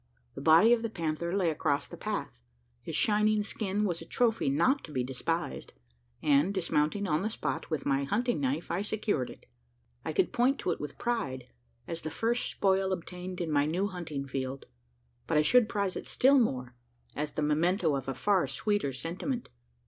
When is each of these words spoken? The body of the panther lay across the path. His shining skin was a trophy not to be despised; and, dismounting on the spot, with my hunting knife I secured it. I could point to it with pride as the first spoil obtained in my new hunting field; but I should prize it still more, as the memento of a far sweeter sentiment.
The 0.33 0.41
body 0.41 0.73
of 0.73 0.81
the 0.81 0.89
panther 0.89 1.31
lay 1.37 1.51
across 1.51 1.87
the 1.87 1.95
path. 1.95 2.41
His 2.81 2.95
shining 2.95 3.43
skin 3.43 3.85
was 3.85 4.01
a 4.01 4.05
trophy 4.05 4.49
not 4.49 4.83
to 4.85 4.91
be 4.91 5.03
despised; 5.03 5.73
and, 6.23 6.51
dismounting 6.55 7.05
on 7.05 7.21
the 7.21 7.29
spot, 7.29 7.69
with 7.69 7.85
my 7.85 8.05
hunting 8.05 8.39
knife 8.39 8.71
I 8.71 8.81
secured 8.81 9.29
it. 9.29 9.45
I 10.03 10.11
could 10.11 10.33
point 10.33 10.57
to 10.61 10.71
it 10.71 10.79
with 10.79 10.97
pride 10.97 11.51
as 11.87 12.01
the 12.01 12.09
first 12.09 12.49
spoil 12.49 12.91
obtained 12.91 13.39
in 13.41 13.51
my 13.51 13.67
new 13.67 13.89
hunting 13.89 14.25
field; 14.27 14.65
but 15.27 15.37
I 15.37 15.43
should 15.43 15.69
prize 15.69 15.95
it 15.95 16.07
still 16.07 16.39
more, 16.39 16.73
as 17.15 17.33
the 17.33 17.43
memento 17.43 17.95
of 17.95 18.07
a 18.07 18.15
far 18.15 18.47
sweeter 18.47 18.91
sentiment. 18.93 19.49